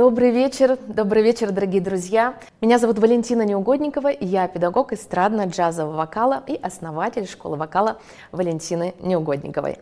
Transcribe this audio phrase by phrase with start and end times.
[0.00, 2.38] Добрый вечер, добрый вечер, дорогие друзья.
[2.62, 7.98] Меня зовут Валентина Неугодникова, и я педагог эстрадно-джазового вокала и основатель школы вокала
[8.32, 9.76] Валентины Неугодниковой.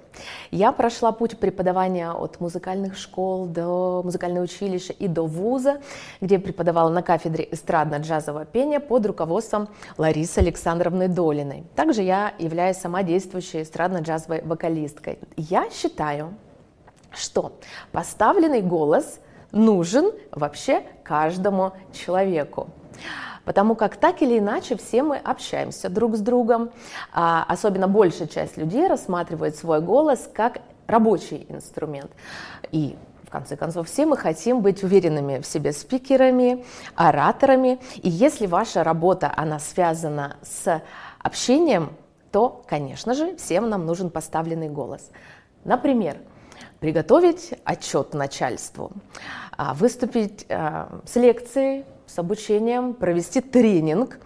[0.51, 5.81] Я прошла путь преподавания от музыкальных школ до музыкального училища и до вуза,
[6.21, 11.63] где преподавала на кафедре эстрадно-джазового пения под руководством Ларисы Александровны Долиной.
[11.77, 15.21] Также я являюсь сама действующей эстрадно-джазовой вокалисткой.
[15.37, 16.35] Я считаю,
[17.13, 17.53] что
[17.93, 19.21] поставленный голос–
[19.53, 22.69] нужен вообще каждому человеку.
[23.45, 26.71] Потому как так или иначе все мы общаемся друг с другом,
[27.13, 32.11] а особенно большая часть людей рассматривает свой голос как рабочий инструмент.
[32.73, 37.79] И в конце концов, все мы хотим быть уверенными в себе спикерами, ораторами.
[38.03, 40.83] И если ваша работа, она связана с
[41.21, 41.91] общением,
[42.33, 45.11] то, конечно же, всем нам нужен поставленный голос.
[45.65, 46.19] Например,
[46.81, 48.93] приготовить отчет начальству,
[49.57, 54.19] а, выступить а, с лекцией, с обучением, провести тренинг,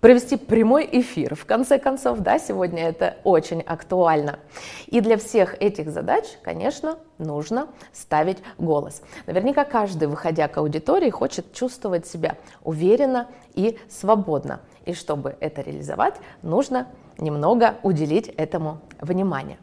[0.00, 1.34] провести прямой эфир.
[1.34, 4.38] В конце концов, да, сегодня это очень актуально.
[4.86, 9.02] И для всех этих задач, конечно, нужно ставить голос.
[9.26, 14.60] Наверняка каждый, выходя к аудитории, хочет чувствовать себя уверенно и свободно.
[14.86, 19.58] И чтобы это реализовать, нужно немного уделить этому внимание.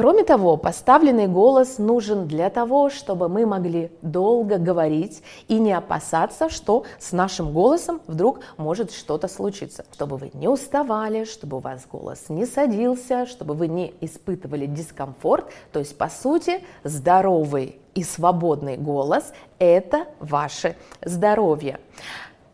[0.00, 6.48] Кроме того, поставленный голос нужен для того, чтобы мы могли долго говорить и не опасаться,
[6.48, 9.84] что с нашим голосом вдруг может что-то случиться.
[9.92, 15.52] Чтобы вы не уставали, чтобы у вас голос не садился, чтобы вы не испытывали дискомфорт.
[15.70, 21.78] То есть, по сути, здоровый и свободный голос– это ваше здоровье.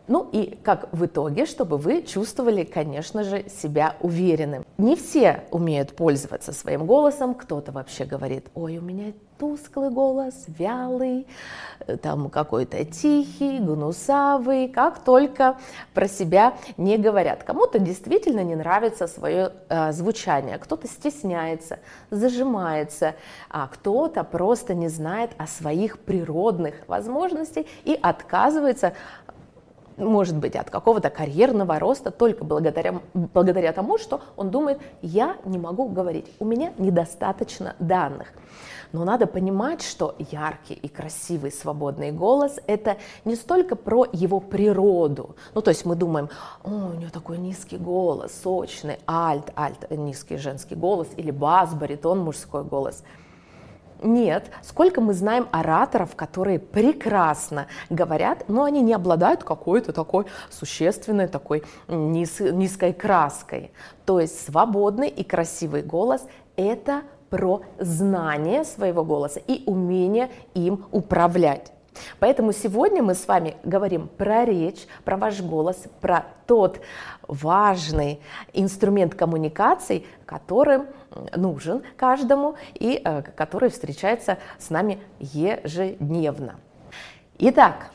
[0.08, 4.64] Ну и как в итоге, чтобы вы чувствовали, конечно же, себя уверенным.
[4.78, 7.34] Не все умеют пользоваться своим голосом.
[7.34, 11.27] Кто-то вообще говорит, ой, у меня тусклый голос, вялый,
[11.86, 15.56] э, там какой-то тихий, гнусавый, как только
[15.95, 17.42] про себя не говорят.
[17.42, 21.78] Кому-то действительно не нравится свое э, звучание, кто-то стесняется,
[22.11, 23.14] зажимается,
[23.50, 28.95] а кто-то просто не знает о своих природных возможностях и отказывается
[29.96, 35.58] может быть, от какого-то карьерного роста только благодаря, благодаря тому, что он думает, я не
[35.58, 38.29] могу говорить, у меня недостаточно данных.
[38.92, 45.34] Но надо понимать, что яркий и красивый свободный голос– это не столько про его природу.
[45.55, 46.30] Ну, то есть мы думаем,
[46.63, 52.20] о, у него такой низкий голос, сочный, альт, альт, низкий женский голос, или бас, баритон,
[52.20, 53.02] мужской голос–
[54.02, 54.51] нет.
[54.62, 61.62] Сколько мы знаем ораторов, которые прекрасно говорят, но они не обладают какой-то такой существенной, такой
[61.89, 63.73] низ, низкой краской.
[64.05, 66.27] То есть свободный и красивый голос–
[66.57, 71.73] это про знание своего голоса и умение им управлять.
[72.18, 76.80] Поэтому сегодня мы с вами говорим про речь, про ваш голос, про тот
[77.29, 78.20] важный
[78.53, 80.81] инструмент коммуникаций, который
[81.35, 86.57] нужен каждому и э, который встречается с нами ежедневно.
[87.39, 87.91] Итак,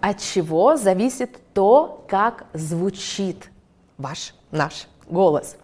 [0.00, 3.50] от чего зависит то, как звучит
[3.98, 5.56] ваш, наш голос?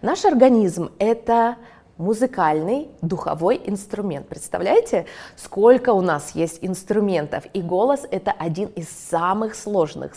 [0.00, 1.56] Наш организм– это
[1.98, 4.28] музыкальный духовой инструмент.
[4.28, 5.06] Представляете,
[5.36, 7.44] сколько у нас есть инструментов?
[7.52, 10.12] И голос– это один из самых сложных,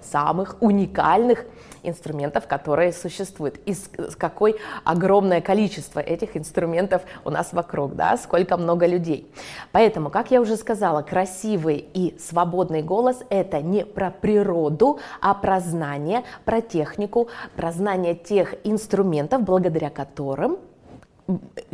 [0.00, 1.44] самых уникальных
[1.82, 3.58] инструментов, которые существуют.
[3.66, 3.74] И
[4.16, 9.30] какое огромное количество этих инструментов у нас вокруг, да, сколько много людей.
[9.72, 15.60] Поэтому, как я уже сказала, красивый и свободный голос– это не про природу, а про
[15.60, 20.58] знание, про технику, про знание тех инструментов, благодаря которым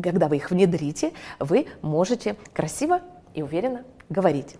[0.02, 3.00] когда вы их внедрите, вы можете красиво
[3.34, 4.56] и уверенно говорить.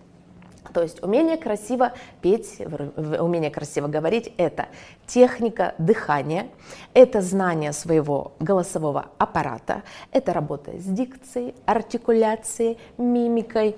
[0.73, 4.67] То есть умение красиво петь, умение красиво говорить– это
[5.05, 6.47] техника дыхания,
[6.93, 13.77] это знание своего голосового аппарата, это работа с дикцией, артикуляцией, мимикой,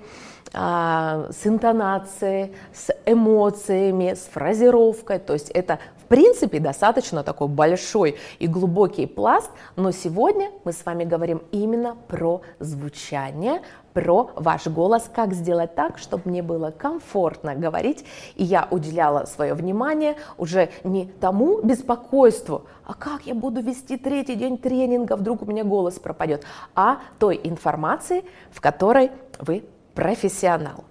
[0.54, 5.18] а, с интонацией, с эмоциями, с фразировкой.
[5.18, 5.78] То есть это
[6.08, 12.42] принципе, достаточно такой большой и глубокий пласт, но сегодня мы с вами говорим именно про
[12.58, 13.62] звучание,
[13.92, 18.04] про ваш голос, как сделать так, чтобы мне было комфортно говорить,
[18.36, 24.34] и я уделяла свое внимание уже не тому беспокойству, а как я буду вести третий
[24.34, 26.44] день тренинга, вдруг у меня голос пропадет,
[26.74, 29.10] а той информации, в которой
[29.40, 29.64] вы
[29.94, 30.84] профессионал.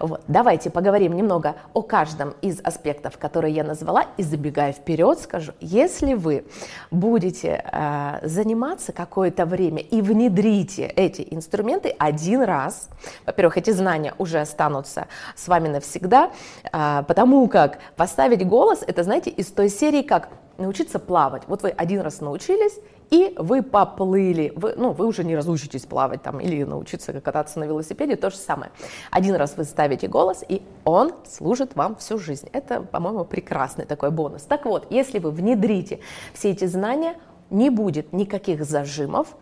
[0.00, 0.22] Вот.
[0.28, 6.14] Давайте поговорим немного о каждом из аспектов, которые я назвала, и забегая вперед, скажу, если
[6.14, 6.44] вы
[6.90, 12.88] будете э, заниматься какое-то время и внедрите эти инструменты один раз,
[13.26, 16.30] во-первых, эти знания уже останутся с вами навсегда,
[16.72, 20.28] э, потому как поставить голос, это, знаете, из той серии, как
[20.58, 21.42] научиться плавать.
[21.46, 22.78] Вот вы один раз научились,
[23.12, 24.54] и вы поплыли.
[24.56, 28.36] Вы, ну, вы уже не разучитесь плавать там или научиться кататься на велосипеде, то же
[28.36, 28.72] самое.
[29.10, 32.48] Один раз вы ставите голос, и он служит вам всю жизнь.
[32.54, 34.44] Это, по-моему, прекрасный такой бонус.
[34.44, 36.00] Так вот, если вы внедрите
[36.32, 37.16] все эти знания,
[37.50, 39.36] не будет никаких зажимов,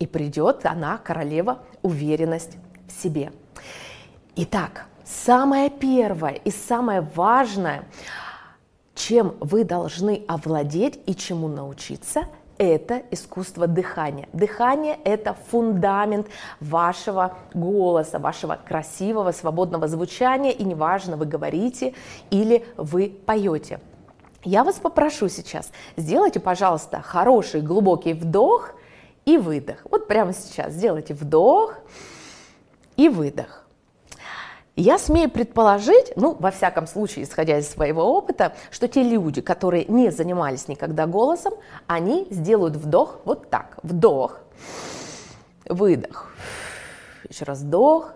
[0.00, 2.58] и придет она, королева, уверенность
[2.88, 3.32] в себе.
[4.34, 7.84] Итак, самое первое и самое важное–
[8.96, 12.22] чем вы должны овладеть и чему научиться,
[12.58, 14.28] это искусство дыхания.
[14.32, 16.28] Дыхание– это фундамент
[16.60, 21.94] вашего голоса, вашего красивого, свободного звучания, и неважно, вы говорите
[22.30, 23.80] или вы поете.
[24.44, 28.70] Я вас попрошу сейчас, сделайте, пожалуйста, хороший глубокий вдох
[29.24, 29.78] и выдох.
[29.90, 31.74] Вот прямо сейчас сделайте вдох
[32.96, 33.65] и выдох.
[34.78, 39.86] Я смею предположить, ну, во всяком случае, исходя из своего опыта, что те люди, которые
[39.86, 41.54] не занимались никогда голосом,
[41.86, 43.78] они сделают вдох вот так.
[43.82, 44.40] Вдох,
[45.64, 46.30] выдох.
[47.26, 48.12] Еще раз вдох,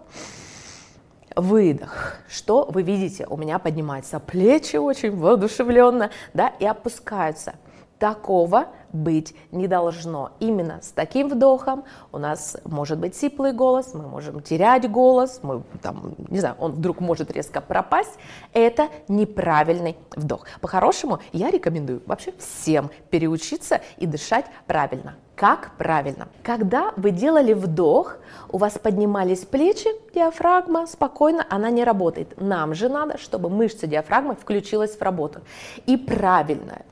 [1.35, 2.17] выдох.
[2.29, 3.27] Что вы видите?
[3.27, 7.55] У меня поднимаются плечи очень воодушевленно, да, и опускаются.
[8.01, 10.31] Такого быть не должно.
[10.41, 15.63] Именно с таким вдохом у нас может быть сиплый голос, мы можем терять голос, мы,
[15.83, 18.19] там, не знаю, он вдруг может резко пропасть.
[18.55, 20.47] Это неправильный вдох.
[20.63, 25.17] По-хорошему, я рекомендую вообще всем переучиться и дышать правильно.
[25.37, 26.29] Как правильно?
[26.43, 28.17] Когда вы делали вдох,
[28.49, 32.41] у вас поднимались плечи, диафрагма, спокойно, она не работает.
[32.41, 35.41] Нам же надо, чтобы мышца диафрагмы включилась в работу.
[35.85, 36.87] И правильное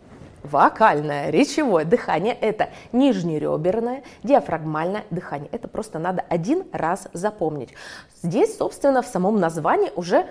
[0.51, 5.49] Вокальное, речевое дыхание– это нижнереберное, диафрагмальное дыхание.
[5.53, 7.75] Это просто надо один раз запомнить.
[8.23, 10.27] Здесь, собственно, в самом названии уже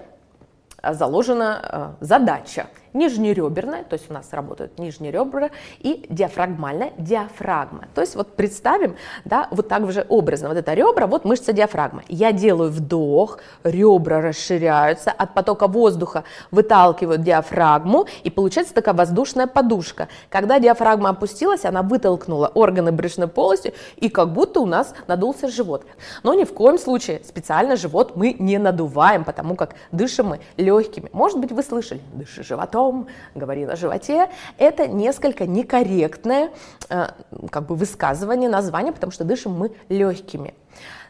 [0.84, 2.68] заложена э, задача
[2.98, 5.50] нижнереберная, то есть у нас работают нижние ребра,
[5.80, 7.86] и диафрагмальная диафрагма.
[7.94, 8.96] То есть вот представим,
[9.26, 12.04] да, вот так же образно, вот это ребра, вот мышца диафрагмы.
[12.10, 20.08] Я делаю вдох, ребра расширяются, от потока воздуха выталкивают диафрагму, и получается такая воздушная подушка.
[20.30, 25.86] Когда диафрагма опустилась, она вытолкнула органы брюшной полости, и как будто у нас надулся живот.
[26.24, 31.10] Но ни в коем случае специально живот мы не надуваем, потому как дышим мы легкими.
[31.14, 36.51] Может быть, вы слышали, дыши животом, животом, говорит о животе, это несколько некорректное
[36.89, 37.07] э,
[37.50, 40.54] как бы высказывание, название, потому что дышим мы легкими.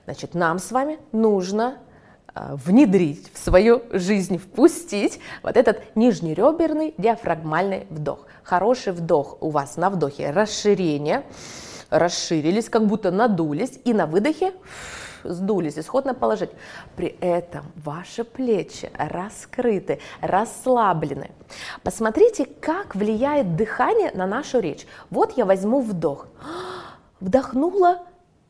[0.06, 1.78] Значит, нам с вами нужно
[2.34, 8.26] э, внедрить в свою жизнь, впустить вот этот нижнереберный диафрагмальный вдох.
[8.44, 11.24] Хороший вдох у вас на вдохе расширение,
[11.90, 14.54] расширились, как будто надулись, и на выдохе
[15.28, 16.50] сдулись, исходно положить.
[16.96, 21.32] При этом ваши плечи раскрыты, расслаблены.
[21.84, 24.88] Посмотрите, как влияет дыхание на нашу речь.
[25.10, 26.28] Вот я возьму вдох.
[27.20, 28.00] Вдохнула,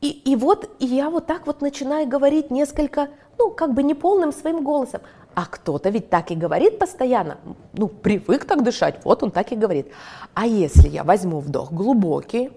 [0.00, 3.08] и, и вот и я вот так вот начинаю говорить несколько,
[3.38, 5.00] ну, как бы неполным своим голосом.
[5.34, 7.38] А кто-то ведь так и говорит постоянно,
[7.72, 9.88] ну, привык так дышать, вот он так и говорит.
[10.34, 12.50] А если я возьму вдох глубокий,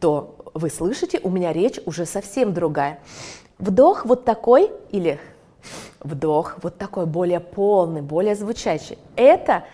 [0.00, 3.00] то вы слышите, у меня речь уже совсем другая.
[3.58, 5.18] Вдох вот такой или
[6.00, 8.98] вдох вот такой более полный, более звучащий.
[9.16, 9.64] Это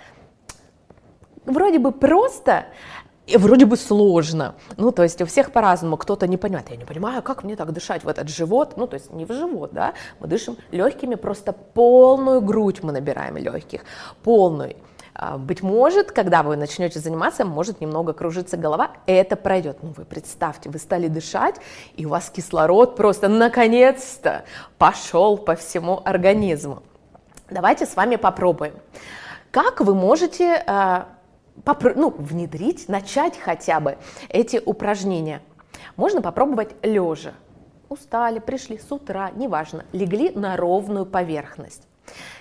[1.45, 2.67] вроде бы просто,
[3.27, 4.55] и вроде бы сложно.
[4.77, 5.97] Ну, то есть у всех по-разному.
[5.97, 8.75] Кто-то не понимает, я не понимаю, как мне так дышать в этот живот.
[8.77, 9.95] Ну, то есть не в живот, да.
[10.21, 13.85] Мы дышим легкими, просто полную грудь мы набираем легких,
[14.23, 14.77] полную.
[15.15, 19.79] А, быть может, когда вы начнете заниматься, может немного кружиться голова, это пройдет.
[19.83, 21.57] Ну вы представьте, вы стали дышать,
[21.95, 24.45] и у вас кислород просто наконец-то
[24.77, 26.83] пошел по всему организму.
[27.49, 28.75] Давайте с вами попробуем.
[29.53, 31.05] Как вы можете э,
[31.63, 35.43] попро- ну, внедрить, начать хотя бы эти упражнения?
[35.95, 37.35] Можно попробовать лежа.
[37.89, 41.87] Устали, пришли с утра, неважно, легли на ровную поверхность.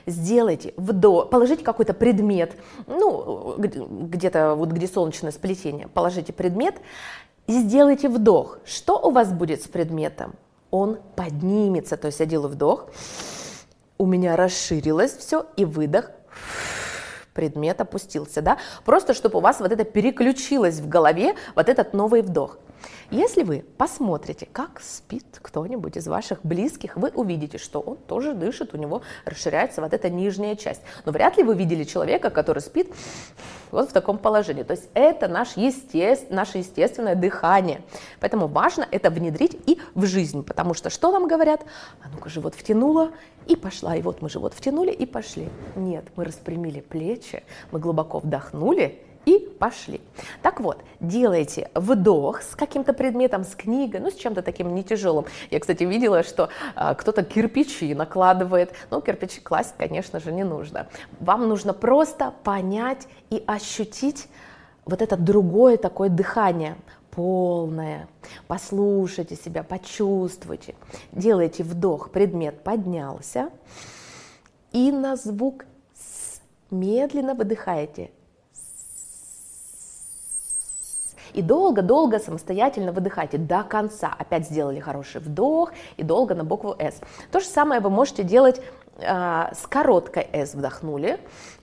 [0.06, 2.56] Сделайте вдох, положите какой-то предмет,
[2.88, 6.76] ну, где-то вот где солнечное сплетение, положите предмет
[7.48, 8.60] и сделайте вдох.
[8.66, 10.34] Что у вас будет с предметом?
[10.72, 12.90] Он поднимется, то есть я делаю вдох,
[13.98, 16.12] у меня расширилось все, и выдох,
[17.34, 22.22] предмет опустился, да, просто чтобы у вас вот это переключилось в голове, вот этот новый
[22.22, 22.58] вдох.
[23.14, 28.74] Если вы посмотрите, как спит кто-нибудь из ваших близких, вы увидите, что он тоже дышит,
[28.74, 30.82] у него расширяется вот эта нижняя часть.
[31.06, 32.92] Но вряд ли вы видели человека, который спит
[33.70, 34.64] вот в таком положении.
[34.64, 37.82] То есть это наш естеств, наше естественное дыхание.
[38.20, 41.62] Поэтому важно это внедрить и в жизнь, потому что что нам говорят?
[42.02, 43.12] А ну-ка, живот втянула
[43.46, 43.96] и пошла.
[43.96, 45.50] И вот мы живот втянули и пошли.
[45.76, 50.02] Нет, мы распрямили плечи, мы глубоко вдохнули и пошли.
[50.42, 55.26] Так вот, делайте вдох с каким-то предметом, с книгой, ну, с чем-то таким не тяжелым.
[55.50, 58.74] Я, кстати, видела, что а, кто-то кирпичи накладывает.
[58.92, 60.88] Ну, кирпичи класть, конечно же, не нужно.
[61.20, 64.28] Вам нужно просто понять и ощутить
[64.86, 66.76] вот это другое такое дыхание,
[67.12, 68.08] полное.
[68.48, 70.76] Послушайте себя, почувствуйте.
[71.12, 73.50] Делайте вдох, предмет поднялся.
[74.72, 75.66] И на звук
[75.96, 78.12] «с» медленно выдыхаете–
[81.34, 84.14] И долго-долго самостоятельно выдыхайте до конца.
[84.18, 87.02] Опять сделали хороший вдох и долго на букву S.
[87.32, 88.62] То же самое вы можете делать
[88.98, 90.54] э, с короткой S.
[90.54, 91.20] Вдохнули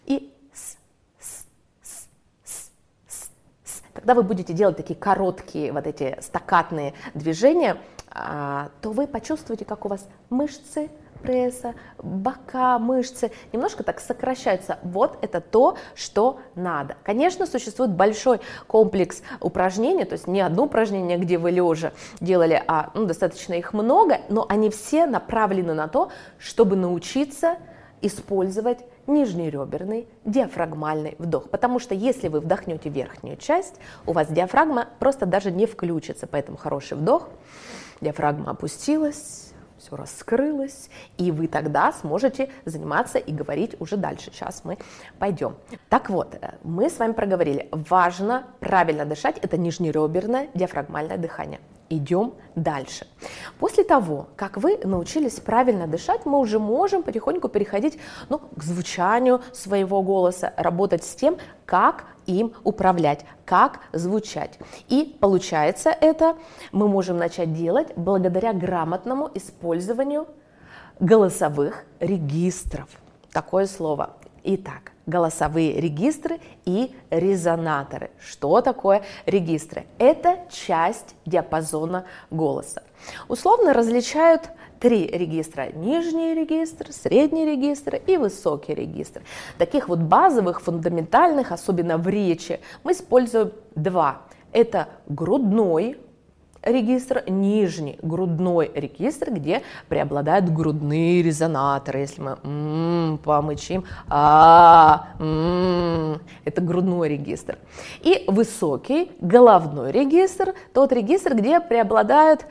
[0.07, 0.77] и с,
[1.19, 1.45] с,
[1.83, 2.09] с,
[2.43, 2.71] с,
[3.07, 3.31] с,
[3.65, 3.83] с.
[3.93, 7.77] Когда вы будете делать такие короткие вот эти стакатные движения,
[8.15, 14.79] э, то вы почувствуете, как у вас мышцы пресса, бока, мышцы немножко так сокращаются.
[14.83, 16.97] Вот это то, что надо.
[17.05, 22.91] Конечно, существует большой комплекс упражнений, то есть не одно упражнение, где вы лежа делали, а
[22.95, 27.57] ну, достаточно их много, но они все направлены на то, чтобы научиться
[28.03, 31.51] использовать нижний реберный диафрагмальный вдох.
[31.51, 36.27] Потому что если вы вдохнете верхнюю часть, у вас диафрагма просто даже не включится.
[36.27, 37.29] Поэтому хороший вдох,
[38.01, 44.31] диафрагма опустилась, все раскрылось, и вы тогда сможете заниматься и говорить уже дальше.
[44.33, 44.79] Сейчас мы
[45.19, 45.57] пойдем.
[45.89, 51.61] Так вот, э, мы с вами проговорили, важно правильно дышать, это нижнереберное диафрагмальное дыхание.
[51.93, 53.05] Идем дальше.
[53.59, 59.43] После того, как вы научились правильно дышать, мы уже можем потихоньку переходить ну, к звучанию
[59.53, 64.61] своего голоса, работать с тем, как им управлять, как звучать.
[64.89, 66.37] И получается это
[66.71, 70.29] мы можем начать делать благодаря грамотному использованию
[71.01, 72.89] голосовых регистров.
[73.33, 74.17] Такое слово.
[74.43, 78.11] Итак, голосовые регистры и резонаторы.
[78.19, 79.87] Что такое регистры?
[79.99, 82.83] Это часть диапазона голоса.
[83.29, 85.71] Условно различают три регистра.
[85.75, 89.23] Нижний регистр, средний регистр и высокий регистр.
[89.59, 94.23] Таких вот базовых, фундаментальных, особенно в речи, мы используем два.
[94.53, 95.99] Это грудной
[96.63, 102.01] регистр, нижний грудной регистр, где преобладают грудные резонаторы.
[102.01, 107.59] Если мы м-м, помычим, а, м-м, это грудной регистр.
[108.01, 112.47] И высокий головной регистр, тот регистр, где преобладают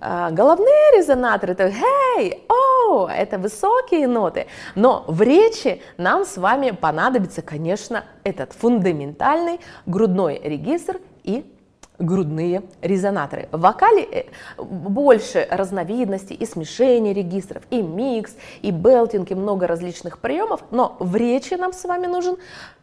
[0.00, 4.46] а, головные резонаторы, это «hey», «oh», это высокие ноты.
[4.74, 11.53] Но в речи нам с вами понадобится, конечно, этот фундаментальный грудной регистр и
[11.98, 13.48] грудные резонаторы.
[13.52, 14.24] В вокале э,
[14.62, 21.14] больше разновидностей и смешения регистров, и микс, и белтинг, и много различных приемов, но в
[21.16, 22.36] речи нам с вами нужен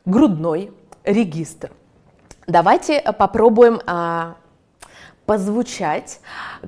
[0.05, 0.71] грудной
[1.03, 1.71] регистр.
[2.47, 4.35] Давайте попробуем а,
[5.25, 6.19] позвучать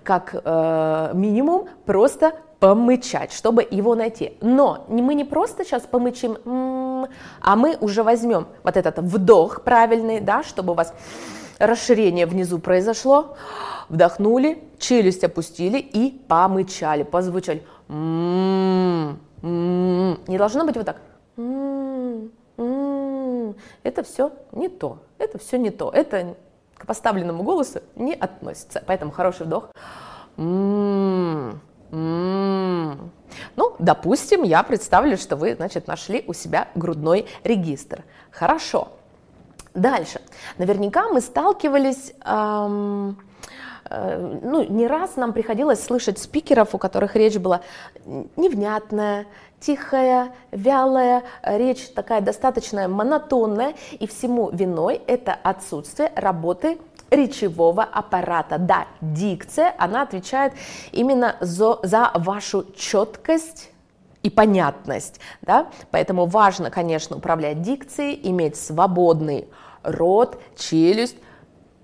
[0.03, 4.38] как э, минимум просто помычать, чтобы его найти.
[4.39, 6.38] Но мы не просто сейчас помычим,
[7.41, 10.93] а мы уже возьмем вот этот вдох правильный, да, чтобы у вас
[11.67, 13.36] расширение внизу произошло,
[13.89, 17.63] вдохнули, челюсть опустили и помычали, позвучали.
[17.89, 19.17] Не
[20.38, 21.01] должно быть вот так.
[23.84, 26.36] Это все не то, это все не то, это
[26.75, 28.82] к поставленному голосу не относится.
[28.86, 29.70] Поэтому хороший вдох.
[33.55, 38.03] Ну, допустим, я представлю, что вы, значит, нашли у себя грудной регистр.
[38.32, 38.89] Хорошо.
[39.74, 40.22] Дальше.
[40.58, 42.13] Наверняка мы сталкивались...
[42.25, 43.18] Эм,
[43.89, 47.62] э, ну, не раз нам приходилось слышать спикеров, у которых речь была
[48.36, 49.25] невнятная,
[49.60, 56.77] тихая, вялая, речь такая достаточно монотонная, и всему виной это отсутствие работы
[57.10, 58.58] речевого аппарата.
[58.58, 60.53] Да, дикция, она отвечает
[60.92, 63.72] именно за, за вашу четкость
[64.22, 69.48] и понятность, да, поэтому важно, конечно, управлять дикцией, иметь свободный
[69.84, 71.18] рот, челюсть,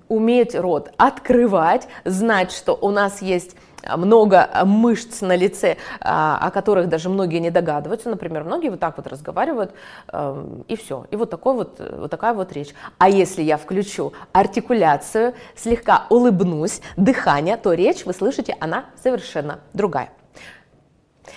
[0.08, 3.56] уметь рот открывать, знать, что у нас есть
[3.98, 8.10] много мышц на лице, а, о которых даже многие не догадываются.
[8.10, 9.74] Например, многие вот так вот разговаривают,
[10.12, 11.06] эм, и все.
[11.12, 12.74] И вот, такой вот, вот такая вот речь.
[12.98, 20.12] А если я включу артикуляцию, слегка улыбнусь, дыхание, то речь, вы слышите, она совершенно другая.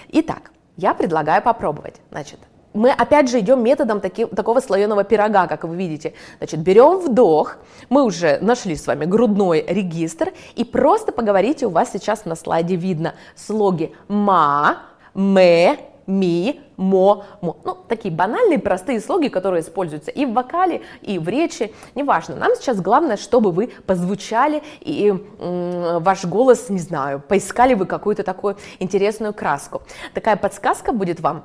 [0.08, 2.00] Итак, я предлагаю попробовать.
[2.10, 2.40] Значит,
[2.74, 6.14] мы опять же идем методом таки, такого слоеного пирога, как вы видите.
[6.38, 7.56] Значит, берем вдох,
[7.88, 12.76] мы уже нашли с вами грудной регистр, и просто поговорите, у вас сейчас на слайде
[12.76, 14.78] видно слоги ма,
[15.14, 17.56] ме, ми, мо, мо.
[17.64, 22.36] Ну, такие банальные, простые слоги, которые используются и в вокале, и в речи, неважно.
[22.36, 28.56] Нам сейчас главное, чтобы вы позвучали, и ваш голос, не знаю, поискали вы какую-то такую
[28.78, 29.82] интересную краску.
[30.14, 31.44] Такая подсказка будет вам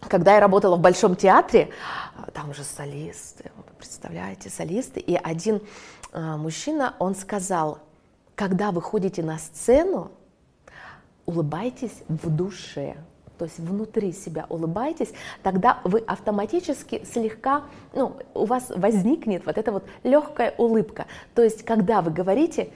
[0.00, 1.70] когда я работала в Большом театре,
[2.32, 5.60] там же солисты, представляете, солисты, и один
[6.12, 7.78] э, мужчина, он сказал,
[8.34, 10.10] когда вы ходите на сцену,
[11.24, 12.96] улыбайтесь в душе,
[13.38, 15.12] то есть внутри себя улыбайтесь,
[15.42, 21.06] тогда вы автоматически слегка, ну, у вас возникнет вот эта вот легкая улыбка.
[21.34, 22.70] То есть, когда вы говорите,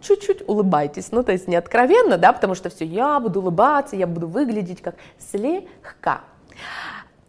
[0.00, 4.06] чуть-чуть улыбайтесь, ну, то есть не откровенно, да, потому что все, я буду улыбаться, я
[4.06, 6.22] буду выглядеть как слегка.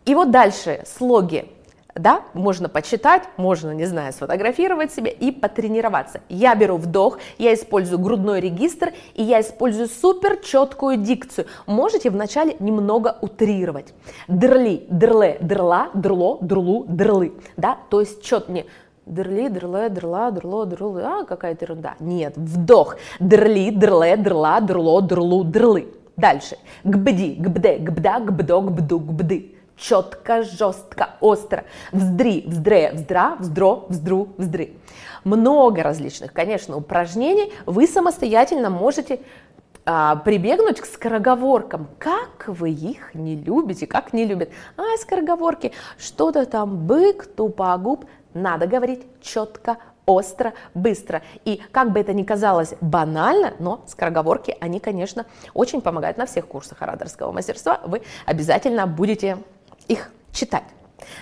[0.06, 1.48] И вот дальше слоги,
[1.96, 6.22] да, можно почитать, можно, не знаю, сфотографировать себе и потренироваться.
[6.30, 11.48] Я беру вдох, я использую грудной регистр и я использую супер четкую дикцию.
[11.66, 13.94] Можете вначале немного утрировать.
[14.28, 18.66] Дрли, дрле, дрла, дрло, дрлу, дрлы, да, то есть чет не
[19.06, 21.02] Дерли, дрле, дрла, дрло, дрлы.
[21.02, 21.96] А, какая-то ерунда.
[22.00, 22.98] Нет, вдох.
[23.20, 25.88] Дерли, дрле, дрла, дрло, дрлу, дрлы.
[26.18, 26.58] Дальше.
[26.84, 29.56] Гбди, гбде, гбда, гбдо, гбду, гбды.
[29.78, 31.64] Четко, жестко, остро.
[31.92, 34.74] Вздри, вздре, вздра, вздро, вздру, вздры.
[35.24, 37.52] Много различных, конечно, упражнений.
[37.66, 39.22] Вы самостоятельно можете
[39.84, 41.88] а, прибегнуть к скороговоркам.
[41.98, 44.50] Как вы их не любите, как не любят.
[44.78, 48.06] А, скороговорки, что-то там бык, тупогуб.
[48.34, 49.78] Надо говорить четко,
[50.12, 51.22] остро, быстро.
[51.46, 56.48] И как бы это ни казалось банально, но скороговорки, они, конечно, очень помогают на всех
[56.48, 57.80] курсах ораторского мастерства.
[57.86, 59.38] Вы обязательно будете
[59.88, 60.64] их читать.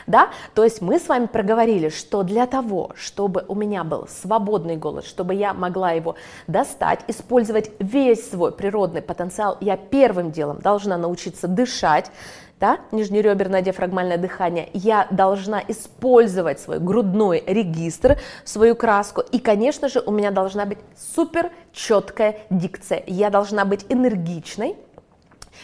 [0.08, 0.30] Да?
[0.56, 5.06] То есть мы с вами проговорили, что для того, чтобы у меня был свободный голос,
[5.06, 6.16] чтобы я могла его
[6.48, 12.12] достать, использовать весь свой природный потенциал, я первым делом должна научиться дышать,
[12.60, 20.02] да, нижнереберное диафрагмальное дыхание, я должна использовать свой грудной регистр, свою краску, и, конечно же,
[20.02, 24.76] у меня должна быть супер четкая дикция, я должна быть энергичной,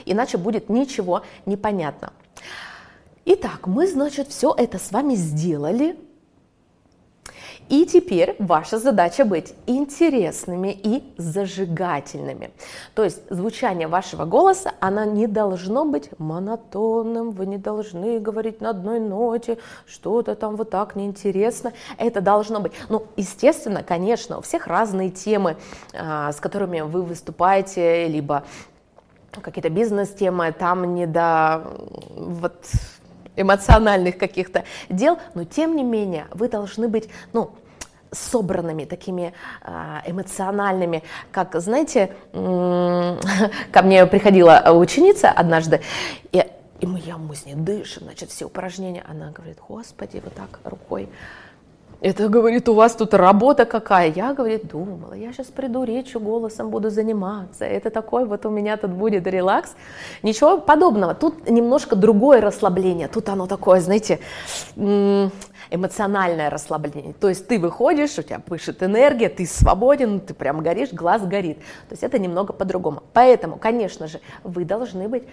[0.05, 2.13] иначе будет ничего не понятно.
[3.25, 5.97] Итак, мы, значит, все это с вами сделали,
[7.69, 12.51] и теперь ваша задача быть интересными и зажигательными.
[12.93, 18.69] То есть звучание вашего голоса, оно не должно быть монотонным, вы не должны говорить на
[18.69, 21.73] одной ноте, что-то там вот так неинтересно.
[21.97, 25.57] Это должно быть, ну, естественно, конечно, у всех разные темы,
[25.93, 28.43] а, с которыми вы выступаете, либо
[29.41, 31.63] какие-то бизнес-темы, там не до
[32.15, 32.65] вот
[33.35, 37.51] эмоциональных каких-то дел, но тем не менее вы должны быть, ну,
[38.11, 45.81] собранными, такими а, эмоциональными, как, знаете, ко мне приходила ученица однажды,
[46.31, 46.43] и,
[46.79, 47.17] и мы, я,
[47.55, 51.09] дышим, значит, все упражнения, она говорит, господи, вот так рукой,
[52.05, 54.11] это, говорит, у вас тут работа какая.
[54.11, 57.65] Я, говорит, думала, я сейчас приду речью, голосом буду заниматься.
[57.65, 59.75] Это такой вот у меня тут будет релакс.
[60.21, 61.15] Ничего подобного.
[61.15, 63.07] Тут немножко другое расслабление.
[63.07, 64.19] Тут оно такое, знаете,
[64.75, 67.13] эмоциональное расслабление.
[67.13, 71.57] То есть ты выходишь, у тебя пышет энергия, ты свободен, ты прям горишь, глаз горит.
[71.89, 73.01] То есть это немного по-другому.
[73.13, 75.23] Поэтому, конечно же, вы должны быть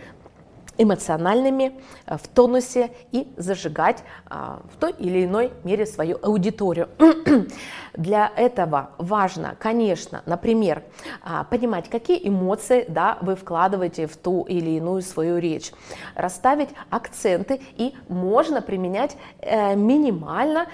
[0.79, 6.89] эмоциональными, э, в тонусе и зажигать а, в той или иной мере свою аудиторию.
[7.95, 10.83] Для этого важно, конечно, например,
[11.23, 15.73] а, понимать, какие эмоции да, вы вкладываете в ту или иную свою речь,
[16.15, 20.67] расставить акценты и можно применять э, минимально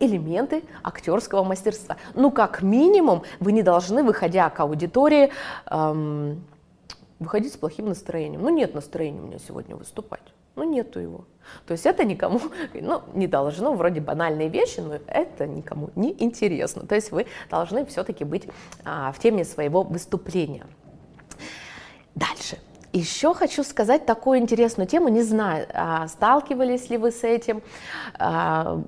[0.00, 1.96] элементы актерского мастерства.
[2.14, 5.30] Ну, как минимум, вы не должны, выходя к аудитории,
[5.66, 6.42] эм,
[7.20, 8.42] выходить с плохим настроением.
[8.42, 10.22] Ну, нет настроения у меня сегодня выступать.
[10.56, 11.26] Ну, нету его.
[11.66, 12.40] То есть это никому,
[12.74, 16.86] ну, не должно, вроде банальные вещи, но это никому не интересно.
[16.86, 18.48] То есть вы должны все-таки быть
[18.84, 20.66] а, в теме своего выступления.
[22.14, 22.58] Дальше.
[22.92, 27.62] Еще хочу сказать такую интересную тему, не знаю, а, сталкивались ли вы с этим,
[28.18, 28.82] а,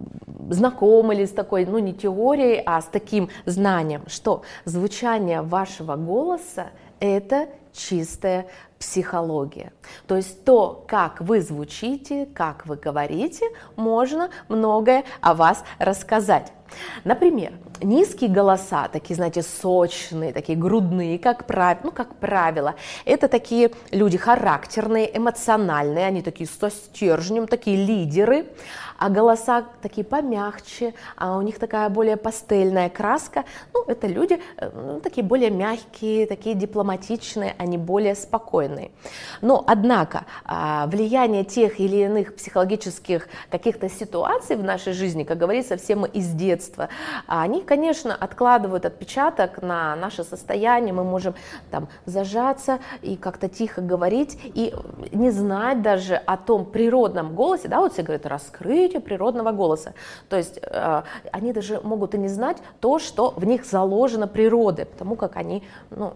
[0.51, 6.71] знакомы ли с такой, ну не теорией, а с таким знанием, что звучание вашего голоса
[7.02, 8.46] это чистая
[8.83, 9.73] психология.
[10.09, 16.53] То есть то, как вы звучите, как вы говорите, можно многое о вас рассказать.
[17.05, 23.71] Например, низкие голоса, такие, знаете, сочные, такие грудные, как правило, ну, как правило, это такие
[23.90, 28.47] люди характерные, эмоциональные, они такие со стержнем, такие лидеры,
[28.99, 34.71] а голоса такие помягче, а у них такая более пастельная краска, ну, это люди э,
[34.75, 38.71] ну, такие более мягкие, такие дипломатичные, они более спокойные.
[39.40, 45.76] Но, однако, а, влияние тех или иных психологических каких-то ситуаций в нашей жизни, как говорится,
[45.76, 46.88] все мы из детства,
[47.26, 51.35] они, конечно, откладывают отпечаток на наше состояние, мы можем
[51.70, 54.74] там зажаться и как-то тихо говорить, и
[55.12, 59.94] не знать даже о том природном голосе, да, вот все говорят, раскрыть развитию природного голоса.
[60.28, 64.87] То есть э, они даже могут и не знать то, что в них заложено природой,
[64.87, 66.14] потому как они, ну,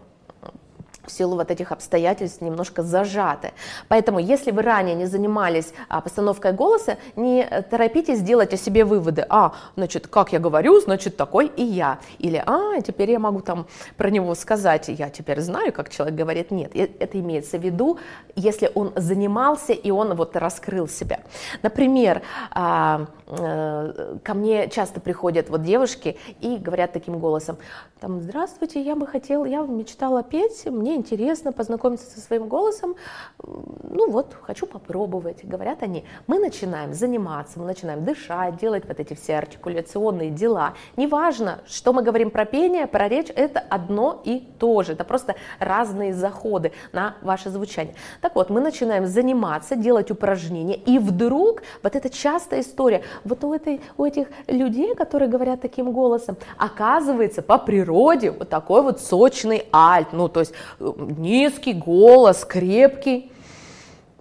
[1.06, 3.52] в силу вот этих обстоятельств немножко зажаты.
[3.88, 9.24] Поэтому, если вы ранее не занимались а, постановкой голоса, не торопитесь делать о себе выводы.
[9.28, 11.98] А, значит, как я говорю, значит, такой и я.
[12.18, 13.66] Или, а, теперь я могу там
[13.96, 16.50] про него сказать, я теперь знаю, как человек говорит.
[16.50, 17.98] Нет, это имеется в виду,
[18.34, 21.20] если он занимался и он вот раскрыл себя.
[21.62, 27.58] Например, а, э, ко мне часто приходят вот девушки и говорят таким голосом,
[28.00, 32.96] там, здравствуйте, я бы хотела, я мечтала петь, мне интересно познакомиться со своим голосом,
[33.42, 36.04] ну вот, хочу попробовать, говорят они.
[36.26, 40.74] Мы начинаем заниматься, мы начинаем дышать, делать вот эти все артикуляционные дела.
[40.96, 45.36] Неважно, что мы говорим про пение, про речь, это одно и то же, это просто
[45.58, 47.94] разные заходы на ваше звучание.
[48.20, 53.54] Так вот, мы начинаем заниматься, делать упражнения, и вдруг вот эта частая история, вот у,
[53.54, 59.68] этой, у этих людей, которые говорят таким голосом, оказывается по природе вот такой вот сочный
[59.72, 60.52] альт, ну то есть
[60.94, 63.30] низкий голос, крепкий.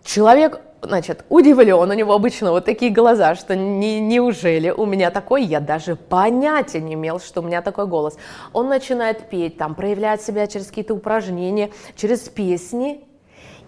[0.03, 5.43] Человек, значит, удивлен, у него обычно вот такие глаза, что не, неужели у меня такой,
[5.43, 8.17] я даже понятия не имел, что у меня такой голос.
[8.53, 13.03] Он начинает петь, там, проявлять себя через какие-то упражнения, через песни,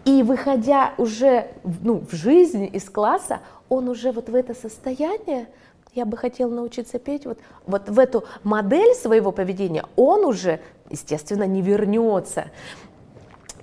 [0.05, 1.47] и выходя уже
[1.81, 5.47] ну, в жизнь из класса, он уже вот в это состояние,
[5.93, 11.43] я бы хотел научиться петь, вот, вот в эту модель своего поведения он уже, естественно,
[11.43, 12.51] не вернется.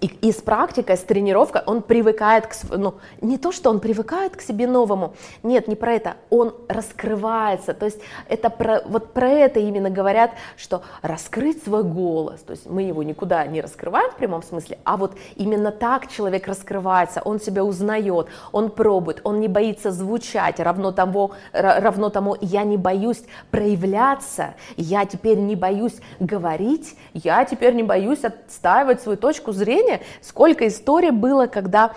[0.04, 4.36] И, и с практикой, с тренировкой он привыкает к, ну, не то, что он привыкает
[4.36, 9.30] к себе новому, нет, не про это, он раскрывается, то есть это про, вот про
[9.30, 14.16] это именно говорят, что раскрыть свой голос, то есть мы его никуда не раскрываем в
[14.16, 19.48] прямом смысле, а вот именно так человек раскрывается, он себя узнает, он пробует, он не
[19.48, 26.94] боится звучать, равно тому, равно тому я не боюсь проявляться, я теперь не боюсь говорить,
[27.14, 31.92] я теперь не боюсь отстаивать свою точку зрения, сколько историй было, когда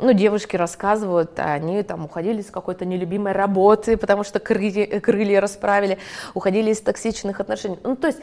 [0.00, 5.98] ну, девушки рассказывают, они там уходили с какой-то нелюбимой работы, потому что крылья, крылья расправили,
[6.34, 7.78] уходили из токсичных отношений.
[7.82, 8.20] Ну, то есть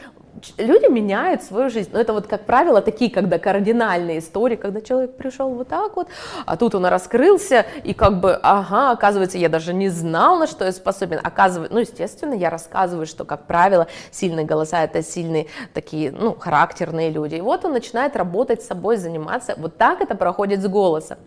[0.58, 1.90] люди меняют свою жизнь.
[1.94, 6.08] Но это вот, как правило, такие, когда кардинальные истории, когда человек пришел вот так вот,
[6.46, 10.66] а тут он раскрылся, и как бы, ага, оказывается, я даже не знал, на что
[10.66, 11.20] я способен.
[11.24, 17.10] Оказывается, ну, естественно, я рассказываю, что, как правило, сильные голоса– это сильные такие, ну, характерные
[17.10, 17.36] люди.
[17.36, 19.54] И вот он начинает работать с собой, заниматься.
[19.58, 21.18] Вот так это проходит с голосом.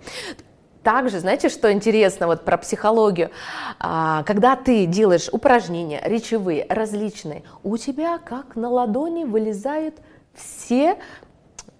[0.88, 3.30] Также, знаете, что интересно вот про психологию?
[3.78, 9.96] А, когда ты делаешь упражнения речевые, различные, у тебя как на ладони вылезают
[10.32, 10.96] все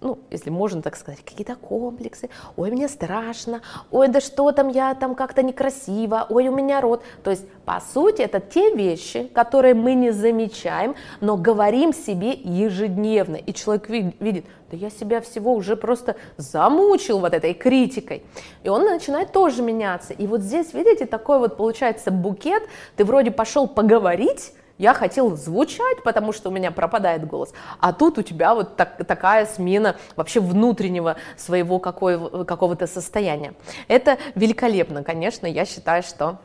[0.01, 4.95] ну, если можно так сказать, какие-то комплексы, ой, мне страшно, ой, да что там, я
[4.95, 7.03] там как-то некрасиво, ой, у меня рот.
[7.23, 13.35] То есть, по сути, это те вещи, которые мы не замечаем, но говорим себе ежедневно.
[13.35, 18.23] И человек видит, да я себя всего уже просто замучил вот этой критикой.
[18.63, 20.13] И он начинает тоже меняться.
[20.13, 22.63] И вот здесь, видите, такой вот получается букет,
[22.95, 28.17] ты вроде пошел поговорить, я хотел звучать, потому что у меня пропадает голос, а тут
[28.17, 33.53] у тебя вот так, такая смена вообще внутреннего своего какого-то состояния.
[33.87, 36.39] Это великолепно, конечно, я считаю, что...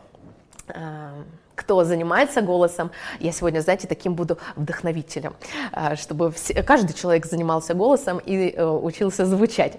[0.68, 1.10] Э,
[1.54, 2.90] кто занимается голосом.
[3.20, 5.34] Я сегодня, знаете, таким буду вдохновителем,
[5.72, 9.78] э, чтобы все, каждый человек занимался голосом и э, учился звучать.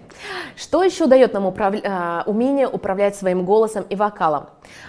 [0.56, 1.76] Что еще дает нам управ...
[1.76, 4.48] Э, умение управлять своим голосом и вокалом?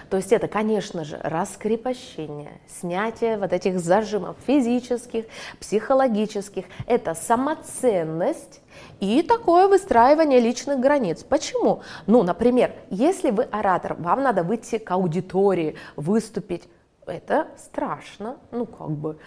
[0.09, 5.25] То есть это, конечно же, раскрепощение, снятие вот этих зажимов физических,
[5.59, 6.65] психологических.
[6.85, 8.61] Это самоценность
[8.99, 11.23] И такое выстраивание личных границ.
[11.23, 11.81] Почему?
[12.05, 16.63] Ну, например, если вы оратор, вам надо выйти к аудитории, выступить,
[17.11, 19.17] это страшно, ну как бы,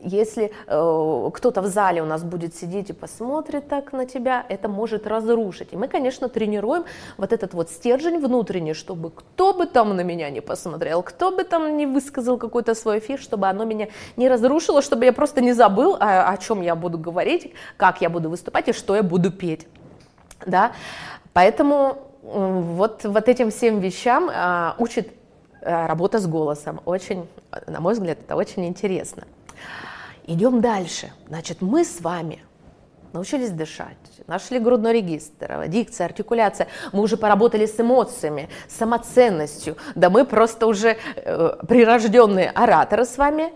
[0.00, 4.68] если э, кто-то в зале у нас будет сидеть и посмотрит так на тебя, это
[4.68, 5.72] может разрушить.
[5.72, 6.84] И мы, конечно, тренируем
[7.16, 11.44] вот этот вот стержень внутренний, чтобы кто бы там на меня не посмотрел, кто бы
[11.44, 15.52] там не высказал какой-то свой эфир, чтобы оно меня не разрушило, чтобы я просто не
[15.52, 19.30] забыл, о, о чем я буду говорить, как я буду выступать и что я буду
[19.30, 19.66] петь.
[20.46, 20.72] Да?
[21.32, 25.23] Поэтому вот, вот этим всем вещам а, учит Э,
[25.64, 26.80] работа с голосом.
[26.84, 27.28] Очень,
[27.66, 29.24] на мой взгляд, это очень интересно.
[30.26, 31.12] Идем дальше.
[31.28, 32.42] Значит, мы с вами
[33.12, 33.96] научились дышать,
[34.26, 36.68] нашли грудной регистр, дикция, артикуляция.
[36.92, 39.76] Мы уже поработали с эмоциями, самоценностью.
[39.94, 43.52] Да мы просто уже э, прирожденные ораторы с вами.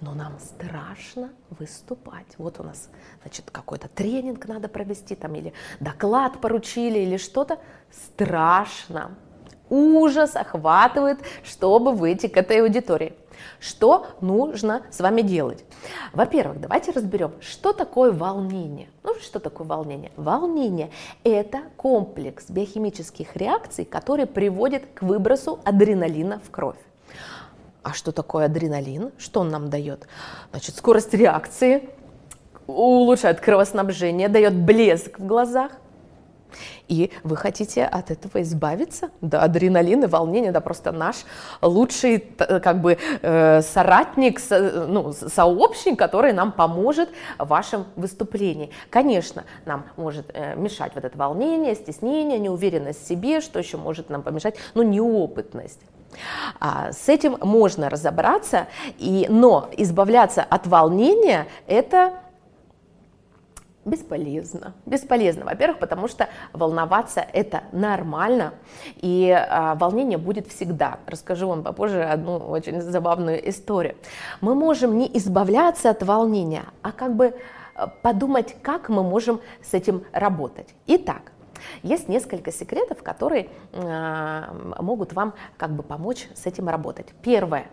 [0.00, 2.26] Но нам страшно выступать.
[2.36, 2.90] Вот у нас,
[3.22, 7.58] значит, какой-то тренинг надо провести там, или доклад поручили, или что-то.
[7.90, 9.16] Страшно
[9.72, 13.14] ужас охватывает, чтобы выйти к этой аудитории.
[13.58, 15.64] Что нужно с вами делать?
[16.12, 18.88] Во-первых, давайте разберем, что такое волнение.
[19.02, 20.12] Ну, что такое волнение?
[20.16, 20.90] Волнение–
[21.24, 26.76] это комплекс биохимических реакций, которые приводят к выбросу адреналина в кровь.
[27.82, 29.10] А что такое адреналин?
[29.16, 30.06] Что он нам дает?
[30.50, 31.88] Значит, скорость реакции,
[32.66, 35.72] улучшает кровоснабжение, дает блеск в глазах,
[36.88, 39.10] и вы хотите от этого избавиться?
[39.20, 41.24] Да, адреналин и волнение, да, просто наш
[41.60, 48.70] лучший, как бы, э, соратник, со, ну, сообщник, который нам поможет в вашем выступлении.
[48.90, 54.10] Конечно, нам может э, мешать вот это волнение, стеснение, неуверенность в себе, что еще может
[54.10, 55.80] нам помешать, ну, неопытность.
[56.60, 58.66] А, с этим можно разобраться,
[58.98, 62.14] и, но избавляться от волнения– это
[63.84, 64.74] Бесполезно.
[64.86, 68.54] Бесполезно, во-первых, потому что волноваться это нормально,
[68.96, 71.00] и а, волнение будет всегда.
[71.06, 73.96] Расскажу вам попозже одну очень забавную историю.
[74.40, 77.34] Мы можем не избавляться от волнения, а как бы
[77.74, 80.68] а, подумать, как мы можем с этим работать.
[80.86, 81.32] Итак,
[81.82, 84.44] есть несколько секретов, которые э,
[84.80, 87.06] могут вам как бы помочь с этим работать.
[87.22, 87.66] Первое.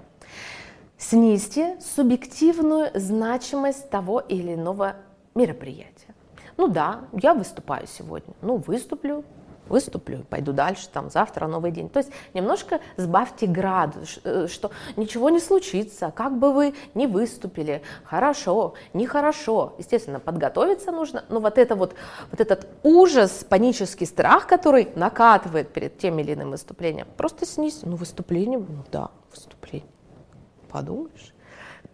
[0.98, 4.95] Снизьте субъективную значимость того или иного
[5.36, 6.15] мероприятия.
[6.58, 9.24] Ну да, я выступаю сегодня, ну выступлю,
[9.70, 11.89] выступлю, пойду дальше, там завтра новый день.
[11.89, 17.82] То есть немножко сбавьте градус, э, что ничего не случится, как бы вы не выступили,
[18.04, 19.76] хорошо, нехорошо.
[19.78, 21.96] Естественно, подготовиться нужно, но вот, это вот,
[22.32, 27.96] вот этот ужас, панический страх, который накатывает перед тем или иным выступлением, просто снизь, ну
[27.96, 29.89] выступление, ну да, выступление,
[30.70, 31.34] подумаешь.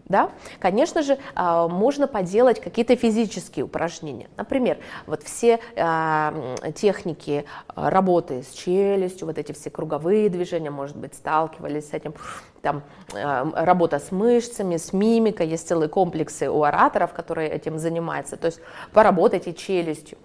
[0.08, 0.30] Да?
[0.60, 4.28] Конечно же, а, можно поделать какие-то физические упражнения.
[4.38, 10.96] Например, вот все а, техники а, работы с челюстью, вот эти все круговые движения, может
[10.96, 12.14] быть, сталкивались с этим,
[12.62, 12.82] там,
[13.14, 18.60] работа с мышцами, с мимикой, есть целые комплексы у ораторов, которые этим занимаются, то есть
[18.92, 20.18] поработайте челюстью.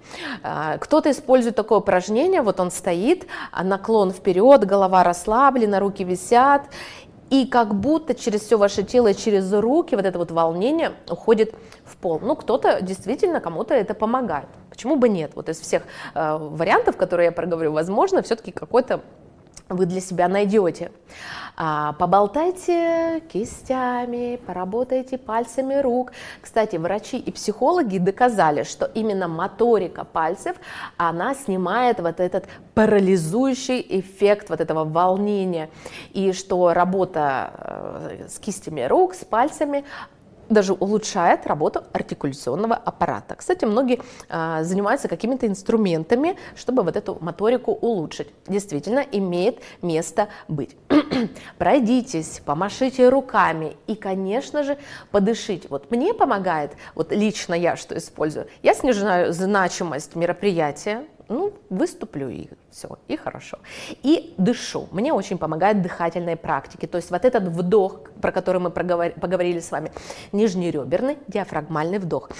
[0.81, 3.27] Кто-то использует такое упражнение, вот он стоит,
[3.63, 6.63] наклон вперед, голова расслаблена, руки висят,
[7.31, 11.97] и как будто через все ваше тело, через руки вот это вот волнение уходит в
[11.97, 12.19] пол.
[12.21, 14.49] Ну, кто-то действительно, кому-то это помогает.
[14.69, 15.33] Почему бы нет?
[15.37, 19.01] Вот из всех э, вариантов, которые я проговорю, возможно, все-таки какой-то
[19.71, 20.91] вы для себя найдете.
[21.57, 26.13] А, поболтайте кистями, поработайте пальцами рук.
[26.41, 30.57] Кстати, врачи и психологи доказали, что именно моторика пальцев,
[30.97, 35.69] она снимает вот этот парализующий эффект вот этого волнения.
[36.13, 39.85] И что работа э, с кистями рук, с пальцами,
[40.51, 43.37] даже улучшает работу артикуляционного аппарата.
[43.37, 48.29] Кстати, многие э, занимаются какими-то инструментами, чтобы вот эту моторику улучшить.
[48.47, 50.77] Действительно, имеет место быть.
[51.59, 54.77] Пройдитесь, помашите руками и, конечно же,
[55.11, 55.69] подышите.
[55.71, 62.49] Вот мне помогает, вот лично я что использую, я снижаю значимость мероприятия, ну, выступлю и
[62.71, 63.59] все, и хорошо.
[64.03, 64.89] И дышу.
[64.91, 66.87] Мне очень помогают дыхательные практики.
[66.87, 69.93] То есть вот этот вдох, про который мы поговорили с вами,
[70.33, 72.31] нижнереберный диафрагмальный вдох.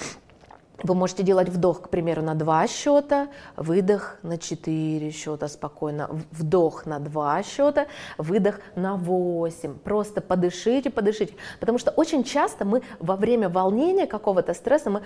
[0.83, 6.85] Вы можете делать вдох, к примеру, на 2 счета, выдох на 4 счета спокойно, вдох
[6.87, 7.85] на 2 счета,
[8.17, 9.77] выдох на 8.
[9.77, 11.35] Просто подышите, подышите.
[11.59, 15.03] Потому что очень часто мы во время волнения какого-то стресса мы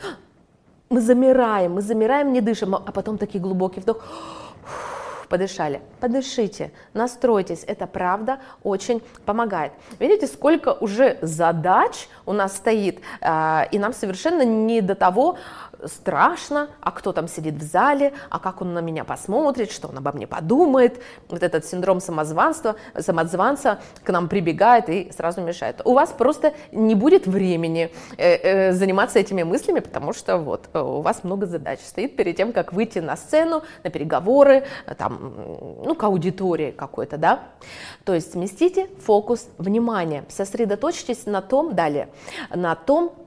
[0.90, 4.04] мы замираем, мы замираем, не дышим, а потом такой глубокий вдох,
[5.28, 5.82] подышали.
[6.00, 9.74] Подышите, настройтесь, это правда очень помогает.
[10.00, 15.38] Видите, сколько уже задач у нас стоит, а, и нам совершенно не до того,
[15.88, 19.98] страшно, а кто там сидит в зале, а как он на меня посмотрит, что он
[19.98, 21.02] обо мне подумает.
[21.30, 25.82] Вот этот синдром самозванства, самозванца к нам прибегает и сразу мешает.
[25.86, 30.80] У вас просто не будет времени э, э, заниматься этими мыслями, потому что вот э,
[30.80, 34.66] у вас много задач стоит перед тем, как выйти на сцену, на переговоры,
[34.98, 35.34] там,
[35.84, 37.44] ну, к аудитории какой-то, да.
[38.04, 42.10] То есть сместите фокус внимания, сосредоточьтесь на том, далее,
[42.50, 43.25] на том,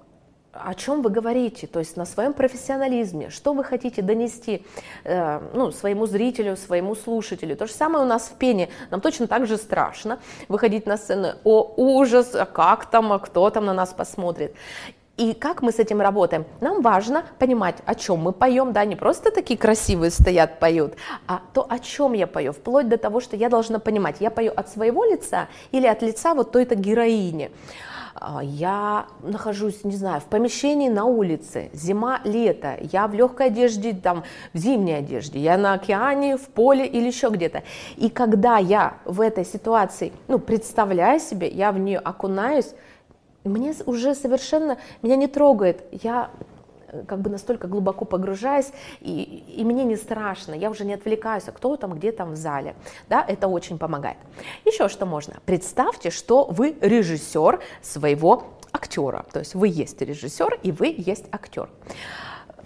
[0.65, 4.65] о чем вы говорите, то есть на своем профессионализме, что вы хотите донести
[5.05, 7.57] э, ну, своему зрителю, своему слушателю.
[7.57, 8.69] То же самое у нас в пене.
[8.91, 10.19] Нам точно так же страшно
[10.49, 11.35] выходить на сцену.
[11.45, 14.55] О, ужас, а как там, а кто там на нас посмотрит.
[15.19, 16.45] И как мы с этим работаем?
[16.61, 20.95] Нам важно понимать, о чем мы поем, да, не просто такие красивые стоят, поют,
[21.27, 24.53] а то, о чем я пою, вплоть до того, что я должна понимать, я пою
[24.55, 27.51] от своего лица или от лица вот той-то героини.
[28.21, 33.93] А, я нахожусь, не знаю, в помещении на улице, зима, лето, я в легкой одежде,
[33.93, 37.63] там, в зимней одежде, я на океане, в поле или еще где-то.
[37.97, 42.73] И когда я в этой ситуации, ну, представляю себе, я в нее окунаюсь,
[43.45, 46.31] мне уже совершенно, меня не трогает, я
[47.07, 48.71] как бы настолько глубоко погружаюсь,
[49.01, 52.37] и, и мне не страшно, я уже не отвлекаюсь, а кто там, где там в
[52.37, 52.75] зале.
[53.09, 54.19] Да, это очень помогает.
[54.65, 55.35] Еще что можно?
[55.45, 61.69] Представьте, что вы режиссер своего актера, то есть вы есть режиссер и вы есть актер.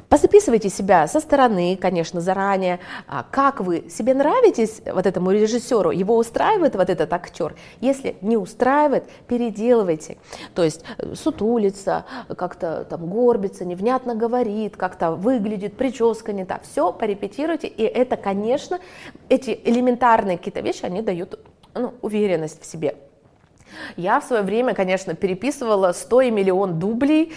[0.08, 6.16] Позаписывайте себя со стороны, конечно, заранее, а, как вы себе нравитесь вот этому режиссеру, его
[6.16, 7.54] устраивает вот этот актер.
[7.80, 10.18] Если не устраивает, переделывайте.
[10.54, 12.04] То есть э, сутулится,
[12.36, 16.60] как-то там горбится, невнятно говорит, как-то выглядит, прическа не та.
[16.60, 18.80] Все порепетируйте, и это, конечно,
[19.28, 21.38] эти элементарные какие-то вещи, они дают
[21.74, 22.96] ну, уверенность в себе.
[23.96, 27.32] Я в свое время, конечно, переписывала 100 и миллион дублей,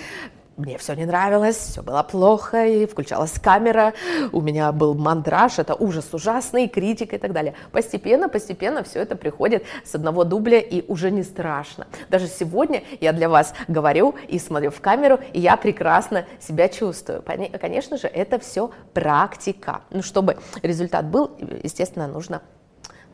[0.57, 3.93] мне все не нравилось, все было плохо, и включалась камера,
[4.31, 7.55] у меня был мандраж, это ужас ужасный, критика и так далее.
[7.71, 11.87] Постепенно, постепенно все это приходит с одного дубля, и уже не страшно.
[12.09, 17.21] Даже сегодня я для вас говорю и смотрю в камеру, и я прекрасно себя чувствую.
[17.59, 19.81] Конечно же, это все практика.
[19.89, 21.31] Ну, чтобы результат был,
[21.63, 22.41] естественно, нужно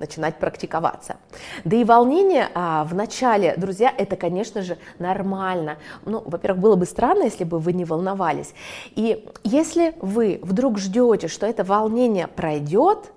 [0.02, 1.16] начинать практиковаться.
[1.64, 5.78] Да и волнение а, в начале, друзья, это, конечно же, нормально.
[6.06, 8.54] Ну, во-первых, было бы странно, если бы вы не волновались.
[8.96, 13.14] И если вы вдруг ждете, что это волнение пройдет,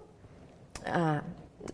[0.87, 1.23] а,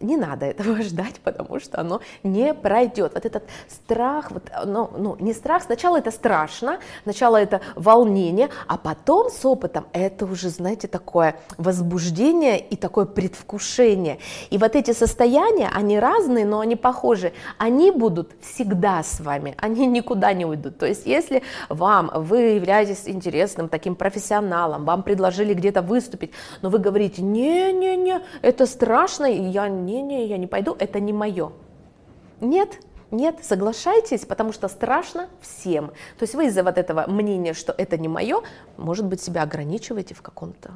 [0.00, 3.12] не надо этого ждать, потому что оно не пройдет.
[3.14, 8.76] Вот этот страх, вот, ну, ну, не страх, сначала это страшно, сначала это волнение, а
[8.76, 14.18] потом с опытом это уже, знаете, такое возбуждение и такое предвкушение.
[14.50, 17.32] И вот эти состояния, они разные, но они похожи.
[17.58, 20.78] Они будут всегда с вами, они никуда не уйдут.
[20.78, 26.78] То есть если вам, вы являетесь интересным таким профессионалом, вам предложили где-то выступить, но вы
[26.78, 31.52] говорите, не-не-не, это страшно, и я не-не, я не пойду, это не мое.
[32.40, 32.78] Нет,
[33.10, 35.88] нет, соглашайтесь, потому что страшно всем.
[36.18, 38.42] То есть вы из-за вот этого мнения, что это не мое,
[38.76, 40.72] может быть, себя ограничиваете в каком-то